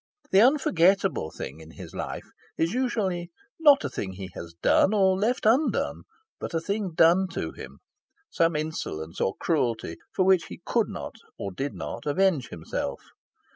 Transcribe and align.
The 0.31 0.41
unforgettable 0.41 1.29
thing 1.29 1.59
in 1.59 1.69
his 1.73 1.93
life 1.93 2.25
is 2.57 2.73
usually 2.73 3.29
not 3.59 3.85
a 3.85 3.89
thing 3.89 4.13
he 4.13 4.31
has 4.33 4.55
done 4.59 4.95
or 4.95 5.15
left 5.15 5.45
undone, 5.45 6.05
but 6.39 6.55
a 6.55 6.59
thing 6.59 6.93
done 6.95 7.27
to 7.33 7.51
him 7.51 7.81
some 8.27 8.55
insolence 8.55 9.21
or 9.21 9.35
cruelty 9.35 9.97
for 10.11 10.25
which 10.25 10.45
he 10.45 10.59
could 10.65 10.89
not, 10.89 11.17
or 11.37 11.51
did 11.51 11.75
not, 11.75 12.07
avenge 12.07 12.49
himself. 12.49 12.99